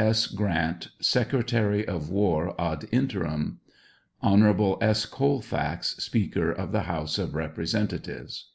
S. 0.00 0.28
GRANT, 0.28 0.90
Secretary 1.00 1.84
of 1.84 2.08
War 2.08 2.54
ad 2.56 2.86
interim. 2.92 3.58
Hon. 4.22 4.44
S. 4.80 5.06
OoLFAX, 5.06 6.00
Speaker 6.00 6.52
of 6.52 6.70
the 6.70 6.82
House 6.82 7.18
of 7.18 7.34
Representatives. 7.34 8.50